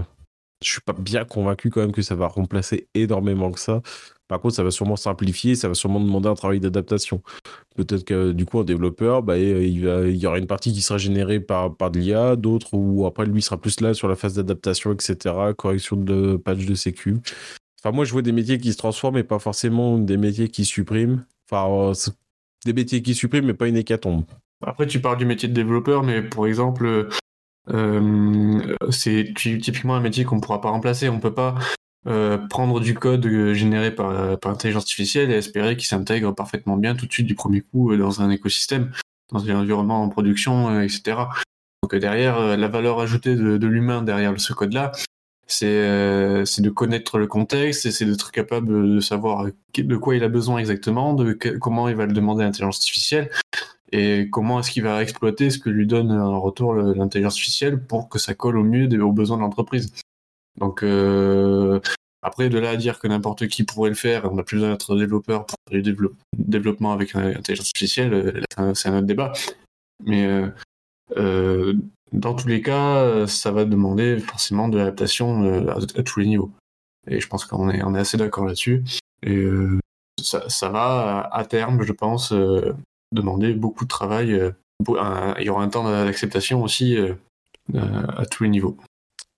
[0.63, 3.81] je suis pas bien convaincu quand même que ça va remplacer énormément que ça.
[4.27, 7.21] Par contre, ça va sûrement simplifier, ça va sûrement demander un travail d'adaptation.
[7.75, 11.39] Peut-être que du coup, un développeur, bah, il, y aura une partie qui sera générée
[11.39, 14.91] par, par de l'IA, d'autres où après lui sera plus là sur la phase d'adaptation,
[14.91, 17.17] etc., correction de patch de sécu.
[17.79, 20.65] Enfin, moi, je vois des métiers qui se transforment et pas forcément des métiers qui
[20.65, 21.23] suppriment.
[21.49, 21.93] Enfin, euh,
[22.65, 24.25] des métiers qui suppriment, mais pas une hécatombe.
[24.65, 27.07] Après, tu parles du métier de développeur, mais pour exemple,
[27.69, 31.09] euh, c'est typiquement un métier qu'on ne pourra pas remplacer.
[31.09, 31.55] On peut pas
[32.05, 36.95] euh, prendre du code généré par, par intelligence artificielle et espérer qu'il s'intègre parfaitement bien
[36.95, 38.91] tout de suite du premier coup dans un écosystème,
[39.31, 41.17] dans un environnement en production, etc.
[41.83, 44.91] Donc derrière, la valeur ajoutée de, de l'humain derrière ce code-là,
[45.63, 50.23] euh, c'est de connaître le contexte et c'est d'être capable de savoir de quoi il
[50.23, 53.29] a besoin exactement, de comment il va le demander à l'intelligence artificielle
[53.93, 58.09] et comment est-ce qu'il va exploiter ce que lui donne en retour l'intelligence artificielle pour
[58.09, 59.93] que ça colle au mieux aux besoins de l'entreprise.
[60.57, 61.79] Donc euh,
[62.21, 64.71] après, de là à dire que n'importe qui pourrait le faire, on a plus besoin
[64.71, 65.95] d'être développeur pour faire du
[66.37, 69.33] développement avec l'intelligence artificielle, euh, c'est un autre débat.
[70.05, 70.43] Mais
[72.11, 76.27] dans tous les cas, euh, ça va demander forcément de l'adaptation euh, à, tous les
[76.27, 76.51] niveaux.
[77.07, 78.83] Et je pense qu'on est, on est assez d'accord là-dessus.
[79.23, 79.79] Et euh,
[80.21, 82.33] ça, va, à terme, je pense,
[83.11, 84.29] demander beaucoup de travail.
[84.87, 86.97] il y aura un temps d'acceptation aussi
[87.77, 88.77] à tous les niveaux.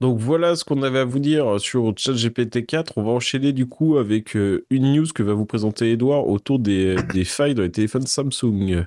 [0.01, 2.97] Donc voilà ce qu'on avait à vous dire sur ChatGPT 4.
[2.97, 6.95] On va enchaîner du coup avec une news que va vous présenter Edouard autour des,
[7.13, 8.85] des failles dans les téléphones Samsung.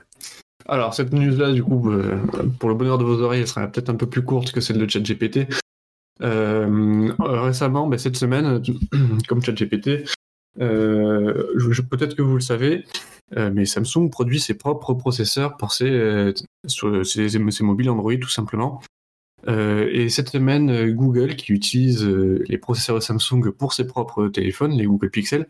[0.67, 2.19] Alors, cette news-là, du coup, euh,
[2.59, 4.79] pour le bonheur de vos oreilles, elle sera peut-être un peu plus courte que celle
[4.79, 5.49] de ChatGPT.
[6.23, 8.63] Euh, récemment, ben, cette semaine,
[9.29, 10.05] comme ChatGPT,
[10.61, 11.49] euh,
[11.91, 12.85] peut-être que vous le savez,
[13.35, 16.35] mais Samsung produit ses propres processeurs pour ses,
[16.69, 18.83] ses, mobiles Android, tout simplement.
[19.47, 24.85] Et cette semaine, Google, qui utilise les processeurs de Samsung pour ses propres téléphones, les
[24.85, 25.49] Google Pixel,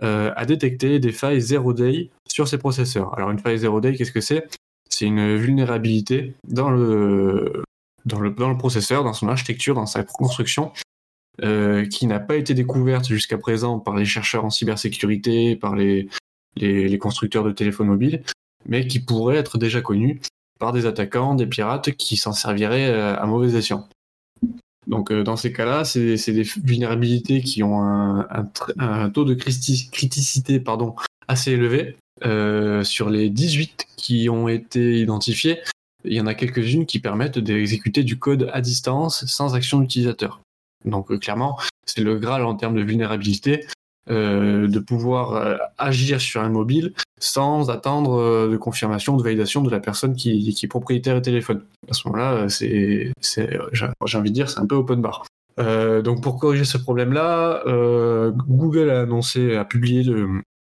[0.00, 3.16] a détecté des failles zero day sur ces processeurs.
[3.16, 4.46] Alors une faille zero day, qu'est-ce que c'est?
[4.90, 7.64] C'est une vulnérabilité dans le,
[8.04, 10.72] dans, le, dans le processeur, dans son architecture, dans sa construction,
[11.42, 16.08] euh, qui n'a pas été découverte jusqu'à présent par les chercheurs en cybersécurité, par les,
[16.56, 18.22] les, constructeurs de téléphones mobiles,
[18.66, 20.20] mais qui pourrait être déjà connue
[20.58, 23.88] par des attaquants, des pirates qui s'en serviraient euh, à mauvais escient.
[24.86, 30.94] Donc euh, dans ces cas-là, c'est des vulnérabilités qui ont un, taux de criticité pardon,
[31.26, 35.60] assez élevé euh, sur les 18 qui ont été identifiés,
[36.04, 40.42] il y en a quelques-unes qui permettent d'exécuter du code à distance sans action d'utilisateur.
[40.84, 43.66] Donc clairement, c'est le Graal en termes de vulnérabilité,
[44.10, 46.92] de pouvoir agir sur un mobile
[47.24, 51.62] sans attendre de confirmation, de validation de la personne qui, est propriétaire du téléphone.
[51.90, 53.12] À ce moment-là, c'est,
[53.72, 55.24] j'ai envie de dire, c'est un peu open bar.
[55.58, 57.62] donc pour corriger ce problème-là,
[58.48, 60.04] Google a annoncé, a publié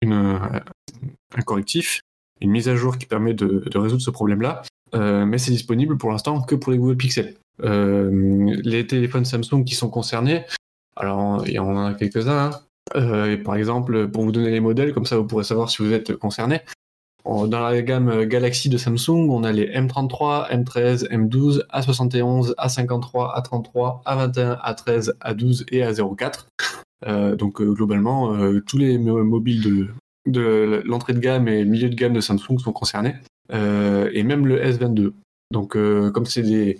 [0.03, 2.01] un correctif,
[2.41, 4.61] une mise à jour qui permet de, résoudre ce problème-là,
[4.93, 7.35] euh, mais c'est disponible pour l'instant que pour les Google Pixel.
[7.63, 10.43] Euh, les téléphones Samsung qui sont concernés,
[10.95, 12.51] alors il y en a quelques-uns, hein.
[12.93, 15.91] Et par exemple, pour vous donner les modèles, comme ça vous pourrez savoir si vous
[15.91, 16.61] êtes concerné.
[17.25, 24.03] Dans la gamme Galaxy de Samsung, on a les M33, M13, M12, A71, A53, A33,
[24.03, 27.35] A21, A13, A12 et A04.
[27.35, 29.89] donc globalement, tous les mobiles
[30.25, 33.15] de, l'entrée de gamme et milieu de gamme de Samsung sont concernés,
[33.53, 35.13] euh, et même le S22.
[35.51, 36.77] Donc, euh, comme c'est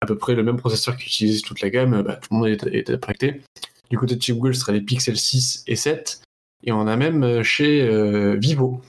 [0.00, 2.66] à peu près le même processeur qu'utilise toute la gamme, bah, tout le monde est,
[2.66, 3.42] est affecté.
[3.90, 6.22] Du côté de chez Google, ce sera les Pixel 6 et 7,
[6.64, 7.88] et on a même euh, chez
[8.36, 8.82] Vivo,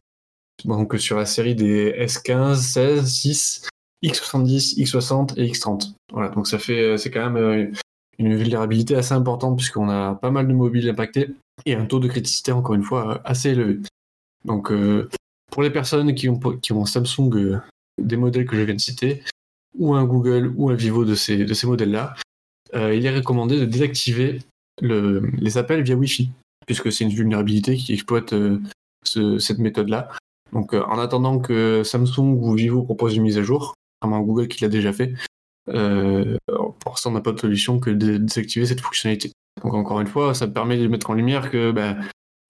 [0.65, 3.69] donc sur la série des S15, 16, 6,
[4.03, 5.93] X70, X60 et X30.
[6.11, 7.71] Voilà, donc ça fait, c'est quand même
[8.19, 11.29] une vulnérabilité assez importante puisqu'on a pas mal de mobiles impactés
[11.65, 13.79] et un taux de criticité encore une fois assez élevé.
[14.45, 15.09] Donc, euh,
[15.51, 17.59] pour les personnes qui ont, qui ont Samsung euh,
[18.01, 19.23] des modèles que je viens de citer,
[19.77, 22.15] ou un Google ou un Vivo de ces, de ces modèles-là,
[22.73, 24.39] euh, il est recommandé de désactiver
[24.81, 26.31] le, les appels via Wi-Fi,
[26.65, 28.33] puisque c'est une vulnérabilité qui exploite
[29.03, 30.09] cette méthode-là.
[30.53, 34.63] Donc, en attendant que Samsung ou Vivo propose une mise à jour, vraiment Google qui
[34.63, 35.13] l'a déjà fait,
[35.65, 39.31] pour l'instant, on n'a pas de solution que de désactiver cette fonctionnalité.
[39.63, 41.99] Donc, encore une fois, ça permet de mettre en lumière que ben,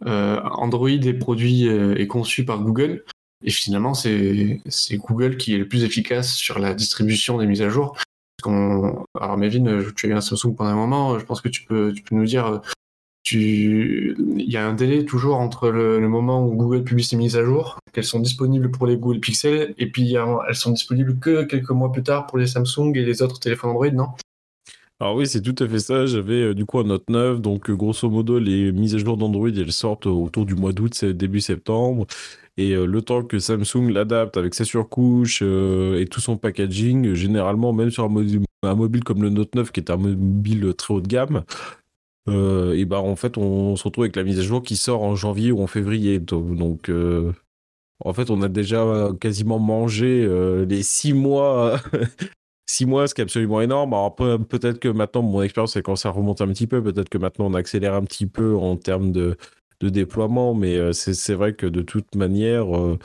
[0.05, 3.03] euh, Android est produit euh, et conçu par Google.
[3.43, 4.61] Et finalement, c'est
[4.93, 7.97] Google qui est le plus efficace sur la distribution des mises à jour.
[8.47, 11.93] Alors, Mevin, tu as eu un Samsung pendant un moment, je pense que tu peux,
[12.11, 12.61] nous dire,
[13.23, 14.15] tu...
[14.37, 17.43] il y a un délai toujours entre le, moment où Google publie ses mises à
[17.43, 21.71] jour, qu'elles sont disponibles pour les Google Pixel, et puis elles sont disponibles que quelques
[21.71, 24.09] mois plus tard pour les Samsung et les autres téléphones Android, non?
[24.99, 26.07] Alors oui, c'est tout à fait ça.
[26.07, 29.15] J'avais euh, du coup un Note 9, donc euh, grosso modo les mises à jour
[29.15, 32.07] d'Android elles sortent autour du mois d'août, début septembre.
[32.57, 37.73] Et euh, le temps que Samsung l'adapte avec sa surcouche et tout son packaging, généralement
[37.73, 38.09] même sur un,
[38.75, 41.43] mobile comme le Note 9 qui est un mobile très haut de gamme,
[42.29, 45.15] et bah en fait on, se retrouve avec la mise à jour qui sort en
[45.15, 46.19] janvier ou en février.
[46.19, 46.91] Donc
[48.03, 50.27] en fait on a déjà quasiment mangé
[50.67, 51.79] les six mois
[52.67, 53.93] six mois, ce qui est absolument énorme.
[53.93, 57.17] Alors peut-être que maintenant, mon expérience, c'est quand ça remonte un petit peu, peut-être que
[57.17, 59.37] maintenant on accélère un petit peu en termes de,
[59.81, 62.97] déploiement, mais euh, c'est vrai que de toute manière, euh,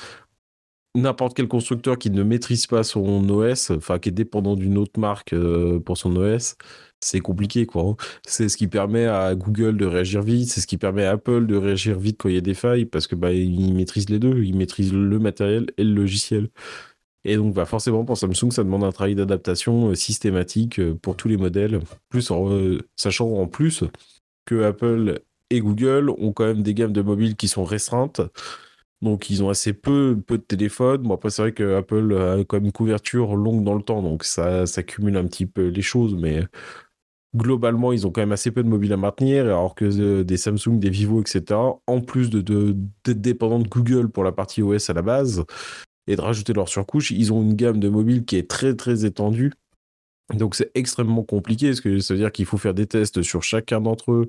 [0.94, 4.98] n'importe quel constructeur qui ne maîtrise pas son OS, enfin qui est dépendant d'une autre
[5.00, 6.56] marque euh, pour son OS,
[7.00, 7.82] c'est compliqué quoi.
[7.82, 7.96] Hein.
[8.26, 11.46] C'est ce qui permet à Google de réagir vite, c'est ce qui permet à Apple
[11.46, 14.18] de réagir vite quand il y a des failles parce que bah ils maîtrisent les
[14.18, 16.48] deux, ils maîtrisent le matériel et le logiciel.
[17.24, 21.36] Et donc, bah, forcément, pour Samsung, ça demande un travail d'adaptation systématique pour tous les
[21.36, 21.80] modèles.
[22.08, 23.84] Plus euh, sachant en plus
[24.44, 25.20] que Apple
[25.60, 28.20] Google ont quand même des gammes de mobiles qui sont restreintes.
[29.02, 31.02] Donc, ils ont assez peu, peu de téléphones.
[31.02, 34.00] Bon, après, c'est vrai que Apple a quand même une couverture longue dans le temps,
[34.02, 36.44] donc ça, ça cumule un petit peu les choses, mais
[37.34, 40.78] globalement, ils ont quand même assez peu de mobiles à maintenir, alors que des Samsung,
[40.78, 42.40] des Vivo, etc., en plus de,
[43.04, 45.44] d'être dépendants de Google pour la partie OS à la base,
[46.06, 47.10] et de rajouter leur surcouche.
[47.10, 49.52] Ils ont une gamme de mobiles qui est très très étendue.
[50.34, 53.42] Donc c'est extrêmement compliqué, parce que ça veut dire qu'il faut faire des tests sur
[53.42, 54.28] chacun d'entre eux.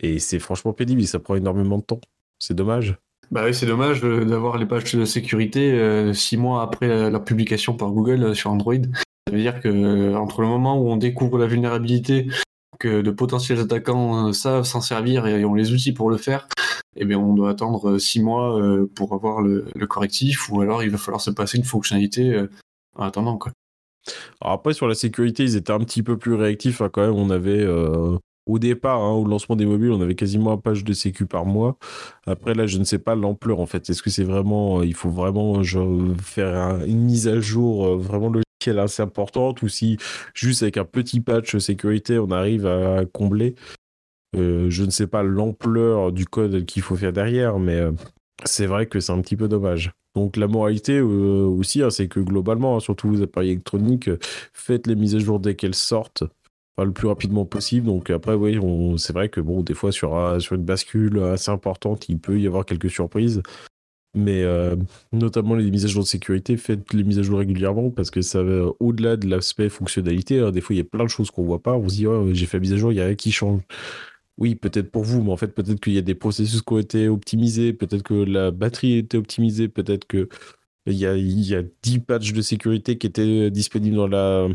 [0.00, 2.00] Et c'est franchement pénible, et ça prend énormément de temps.
[2.38, 2.96] C'est dommage.
[3.30, 7.74] Bah oui, c'est dommage d'avoir les pages de sécurité euh, six mois après la, publication
[7.74, 8.74] par Google euh, sur Android.
[9.26, 12.28] Ça veut dire que euh, entre le moment où on découvre la vulnérabilité,
[12.78, 16.48] que de potentiels attaquants savent s'en servir et ont les outils pour le faire,
[16.96, 20.82] eh bien, on doit attendre euh, six mois euh, pour avoir le, correctif, ou alors
[20.82, 22.50] il va falloir se passer une fonctionnalité euh,
[22.96, 23.36] en attendant.
[23.36, 23.52] Quoi.
[24.40, 26.80] Alors après, sur la sécurité, ils étaient un petit peu plus réactifs.
[26.80, 27.66] Hein, quand même, on avait
[28.46, 31.46] au départ, hein, au lancement des mobiles, on avait quasiment un page de sécu par
[31.46, 31.76] mois.
[32.26, 33.88] Après, là, je ne sais pas l'ampleur en fait.
[33.88, 35.62] Est-ce que c'est vraiment, il faut vraiment
[36.22, 39.98] faire une mise à jour vraiment logicielle assez importante, ou si
[40.34, 43.54] juste avec un petit patch sécurité, on arrive à combler?
[44.34, 47.92] Euh, je ne sais pas l'ampleur du code qu'il faut faire derrière, mais euh,
[48.44, 49.92] c'est vrai que c'est un petit peu dommage.
[50.16, 54.10] Donc la moralité euh, aussi, hein, c'est que globalement, hein, surtout vos appareils électroniques,
[54.52, 56.24] faites les mises à jour dès qu'elles sortent.
[56.82, 57.86] Le plus rapidement possible.
[57.86, 58.58] Donc après, oui,
[58.98, 62.64] c'est vrai que bon, des fois sur, une bascule assez importante, il peut y avoir
[62.64, 63.42] quelques surprises.
[64.16, 64.44] Mais
[65.12, 68.22] notamment les mises à jour de sécurité, faites les mises à jour régulièrement parce que
[68.22, 70.40] ça va au-delà de l'aspect fonctionnalité.
[70.40, 70.50] Hein.
[70.52, 71.74] des fois, il y a plein de choses qu'on voit pas.
[71.74, 73.32] On se dit, oh, j'ai fait la mise à jour, il y a rien qui
[73.32, 73.60] change.
[74.38, 76.78] Oui, peut-être pour vous, mais en fait, peut-être qu'il y a des processus qui ont
[76.78, 80.28] été optimisés, peut-être que la batterie a été optimisée, peut-être que
[80.86, 84.48] il y a, il 10 patchs de sécurité qui étaient disponibles dans la,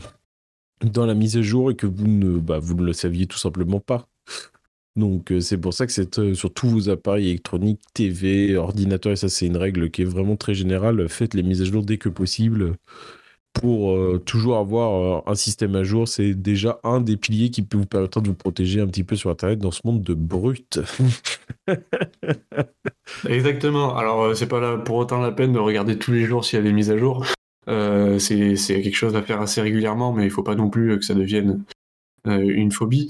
[0.83, 3.37] dans la mise à jour et que vous ne, bah, vous ne le saviez tout
[3.37, 4.07] simplement pas.
[4.95, 9.13] Donc euh, c'est pour ça que c'est euh, sur tous vos appareils électroniques, TV, ordinateur,
[9.13, 11.83] et ça c'est une règle qui est vraiment très générale, faites les mises à jour
[11.83, 12.75] dès que possible
[13.53, 16.07] pour euh, toujours avoir un système à jour.
[16.07, 19.15] C'est déjà un des piliers qui peut vous permettre de vous protéger un petit peu
[19.15, 20.79] sur Internet dans ce monde de brut.
[23.27, 23.95] Exactement.
[23.97, 26.63] Alors, c'est pas pour autant la peine de regarder tous les jours s'il y a
[26.63, 27.25] des mises à jour.
[28.19, 31.13] C'est quelque chose à faire assez régulièrement, mais il faut pas non plus que ça
[31.13, 31.63] devienne
[32.25, 33.09] une phobie.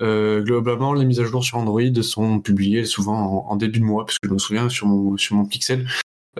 [0.00, 4.04] Euh, globalement, les mises à jour sur Android sont publiées souvent en, début de mois,
[4.04, 5.88] parce que je me souviens sur mon, sur mon Pixel,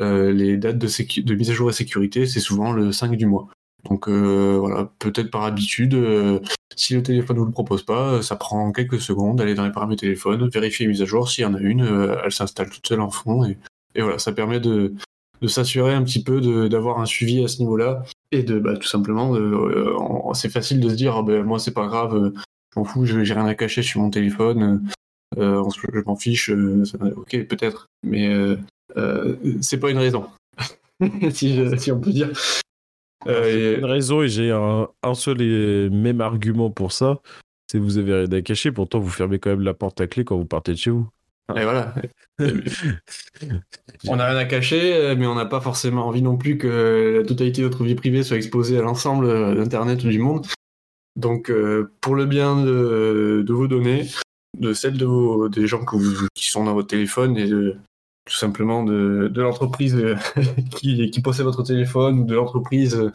[0.00, 0.88] euh, les dates de,
[1.22, 3.48] de, mise à jour et sécurité, c'est souvent le 5 du mois.
[3.88, 5.96] Donc euh, voilà, peut-être par habitude,
[6.76, 9.72] si le téléphone ne vous le propose pas, ça prend quelques secondes d'aller dans les
[9.72, 11.84] paramètres téléphone, vérifier les mises à jour, s'il y en a une,
[12.24, 14.94] elle s'installe toute seule en fond, et voilà, ça permet de,
[15.40, 18.88] de s'assurer un petit peu d'avoir un suivi à ce niveau-là, et de bah, tout
[18.88, 19.34] simplement,
[20.34, 22.32] c'est facile de se dire, ah, ben, moi c'est pas grave,
[22.74, 24.88] je m'en fous, j'ai rien à cacher sur mon téléphone,
[25.36, 26.84] euh, je m'en fiche, euh,
[27.16, 30.26] ok, peut-être, mais euh, c'est pas une raison,
[31.30, 31.58] si,
[31.92, 32.30] on peut dire.
[33.26, 37.20] une raison et j'ai un, seul et même argument pour ça,
[37.70, 40.06] c'est que vous avez rien à cacher, pourtant vous fermez quand même la porte à
[40.06, 41.08] clé quand vous partez de chez vous.
[41.56, 41.94] Et voilà.
[44.06, 47.26] on n'a rien à cacher, mais on n'a pas forcément envie non plus que la
[47.26, 50.46] totalité de notre vie privée soit exposée à l'ensemble d'Internet ou du monde.
[51.18, 54.06] Donc, euh, pour le bien de, vos données,
[54.56, 55.84] de celles de des gens
[56.34, 60.14] qui sont dans votre téléphone et tout simplement de, l'entreprise euh,
[60.76, 63.10] qui, possède votre téléphone ou de l'entreprise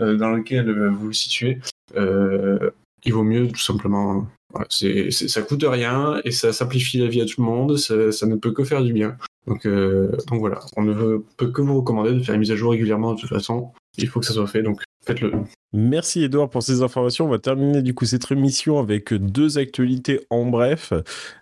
[0.00, 1.58] euh, dans laquelle vous vous situez,
[1.96, 4.28] il vaut mieux tout simplement.
[4.54, 7.94] Voilà, c'est, ça coûte rien et ça simplifie la vie à tout le monde, ça,
[8.26, 9.16] ne peut que faire du bien.
[9.46, 12.70] Donc, donc voilà, on ne peut que vous recommander de faire une mise à jour
[12.70, 13.72] régulièrement de toute façon.
[13.98, 15.32] Il faut que ça soit fait, donc faites-le.
[15.76, 17.24] Merci Edouard pour ces informations.
[17.24, 20.92] On va terminer du coup cette émission avec deux actualités en bref.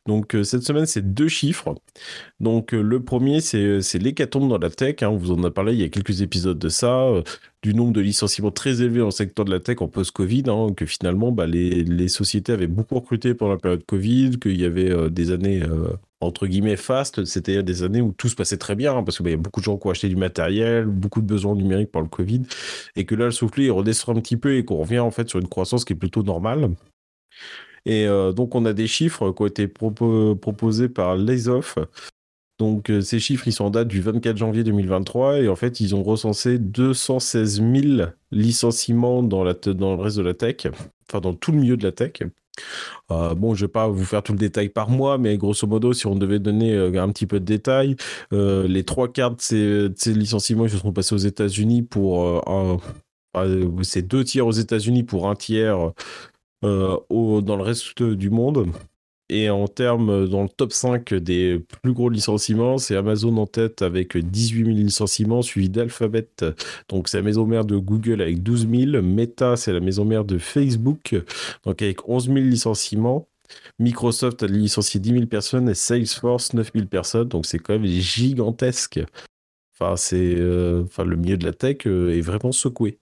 [0.07, 1.75] Donc euh, cette semaine, c'est deux chiffres.
[2.41, 5.03] Donc euh, le premier, c'est l'hécatombe dans la tech.
[5.03, 5.09] Hein.
[5.11, 7.23] On vous en a parlé il y a quelques épisodes de ça, euh,
[7.63, 10.69] du nombre de licenciements très élevés dans le secteur de la tech en post-Covid, hein,
[10.75, 14.65] que finalement bah, les, les, sociétés avaient beaucoup recruté pendant la période Covid, qu'il y
[14.65, 15.63] avait des années
[16.23, 19.29] entre guillemets fast, c'était des années où tout se passait très bien, hein, parce qu'il
[19.29, 22.03] y a beaucoup de gens qui ont acheté du matériel, beaucoup de besoins numériques par
[22.03, 22.43] le Covid,
[22.97, 25.41] et que là, le soufflet redescend un petit peu et qu'on revient en fait sur
[25.41, 26.71] une croissance qui est plutôt normale.
[27.85, 31.79] Et euh, donc, on a des chiffres qui ont été proposés par l'ESOF.
[32.61, 35.81] Donc, euh, ces chiffres, ils sont en date du 24 janvier 2023 et en fait,
[35.81, 40.69] ils ont recensé 216 000 licenciements dans, dans le reste de la tech,
[41.09, 42.23] enfin, dans tout le milieu de la tech.
[43.11, 45.93] Euh, bon, je vais pas vous faire tout le détail par mois, mais grosso modo,
[45.93, 47.97] si on devait donner euh, un petit peu de détails,
[48.33, 52.43] euh, les trois quarts de ces, licenciements se sont passés aux États-Unis pour
[53.83, 55.93] c'est deux tiers aux États-Unis pour un tiers
[56.63, 58.67] dans le reste du monde.
[59.33, 63.47] Et en termes, euh, dans le top 5 des plus gros licenciements, c'est Amazon en
[63.47, 66.29] tête avec 18 000 licenciements, suivi d'Alphabet.
[66.91, 69.03] Donc, c'est la maison mère de Google avec 12 000.
[69.03, 71.15] Meta, c'est la maison mère de Facebook,
[71.65, 73.27] donc avec 11 000 licenciements.
[73.79, 77.29] Microsoft a licencié 10 000 personnes et Salesforce 9 000 personnes.
[77.29, 79.01] Donc, c'est quand même gigantesque.
[79.81, 82.99] Enfin, c'est, euh, enfin, le milieu de la tech euh, est vraiment secoué.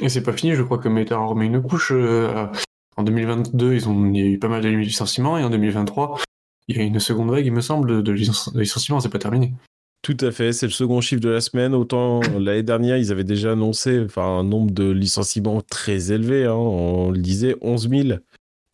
[0.00, 1.92] Et c'est pas fini, je crois que Meta en remet une couche
[2.98, 6.18] en 2022, ils ont, il y a eu pas mal de licenciements et en 2023,
[6.66, 9.54] il y a une seconde vague, il me semble, de, licenciements, c'est pas terminé.
[10.02, 11.74] Tout à fait, c'est le second chiffre de la semaine.
[11.74, 16.44] Autant l'année dernière, ils avaient déjà annoncé un nombre de licenciements très élevé.
[16.44, 16.54] Hein.
[16.54, 18.08] on le disait, 11 000.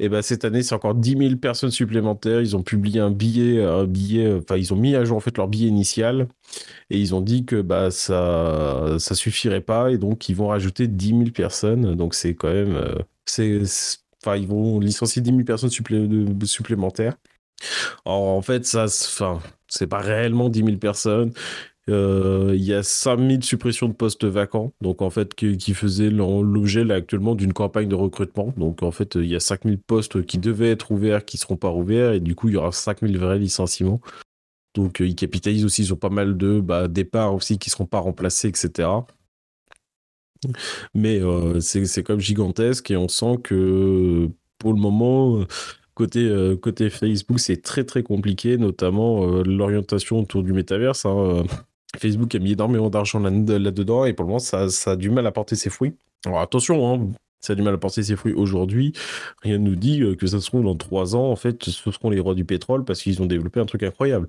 [0.00, 2.40] Et ben cette année, c'est encore 10 000 personnes supplémentaires.
[2.40, 5.37] Ils ont publié un billet, un billet, enfin ils ont mis à jour en fait
[5.37, 6.28] leur billet initial
[6.90, 10.88] et ils ont dit que bah ça ça suffirait pas et donc ils vont rajouter
[10.88, 11.94] 10 000 personnes.
[11.94, 13.60] Donc c'est quand même euh, c'est
[14.24, 17.16] Enfin, ils vont licencier 10 000 personnes supplémentaires.
[18.06, 21.32] en fait, ça, enfin, c'est pas réellement 10 000 personnes.
[21.90, 26.90] Euh, il y a 5000 suppressions de postes vacants, donc en fait, qui, faisaient l'objet
[26.90, 28.54] actuellement d'une campagne de recrutement.
[28.56, 31.70] Donc en fait, il y a 5000 postes qui devaient être ouverts, qui seront pas
[31.70, 34.00] ouverts, et du coup, il y aura 5000 vrais licenciements.
[34.74, 38.48] Donc ils capitalisent aussi, ont pas mal de bah, départs aussi qui seront pas remplacés,
[38.48, 38.88] etc.
[40.94, 44.28] Mais euh, c'est quand même gigantesque et on sent que
[44.59, 45.44] pour le moment,
[45.94, 46.57] côté, euh,
[46.90, 51.06] Facebook, c'est très très compliqué, notamment euh, l'orientation autour du métaverse.
[51.06, 51.44] Hein.
[51.98, 55.27] Facebook a mis énormément d'argent là-dedans et pour le moment, ça, ça, a du mal
[55.27, 55.94] à porter ses fruits.
[56.27, 57.08] Alors attention, hein,
[57.40, 58.92] ça a du mal à porter ses fruits aujourd'hui.
[59.42, 62.10] Rien ne nous dit que ça se trouve dans trois ans, en fait, ce seront
[62.10, 64.27] les rois du pétrole parce qu'ils ont développé un truc incroyable.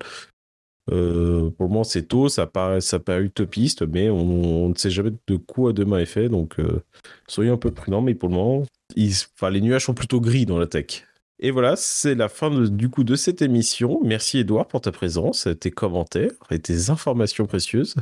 [0.92, 4.90] Euh, pour le moment, c'est tôt, ça paraît, ça paraît utopiste, mais on, ne sait
[4.90, 6.28] jamais de quoi demain est fait.
[6.28, 6.82] Donc, euh,
[7.26, 8.02] soyez un peu prudents.
[8.02, 8.64] Mais pour le moment,
[8.96, 11.04] les nuages sont plutôt gris dans la tech.
[11.38, 14.00] Et voilà, c'est la fin du coup de cette émission.
[14.02, 17.94] Merci Edouard pour ta présence, tes commentaires et tes informations précieuses.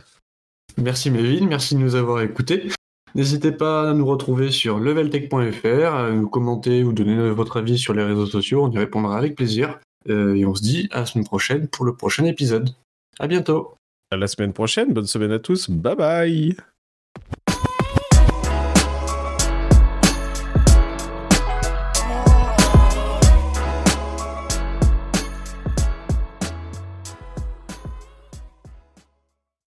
[0.76, 2.68] Merci Méville, merci de nous avoir écoutés.
[3.16, 7.92] N'hésitez pas à nous retrouver sur leveltech.fr, à nous commenter ou donner votre avis sur
[7.92, 9.80] les réseaux sociaux, on y répondra avec plaisir.
[10.08, 12.70] Euh, et on se dit à la semaine prochaine pour le prochain épisode.
[13.18, 13.74] À bientôt.
[14.10, 16.56] À la semaine prochaine, bonne semaine à tous, bye bye